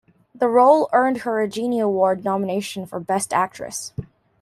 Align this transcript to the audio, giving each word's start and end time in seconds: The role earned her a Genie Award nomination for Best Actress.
The 0.33 0.47
role 0.47 0.89
earned 0.93 1.17
her 1.19 1.41
a 1.41 1.47
Genie 1.47 1.79
Award 1.79 2.23
nomination 2.23 2.87
for 2.87 2.99
Best 2.99 3.31
Actress. 3.31 3.93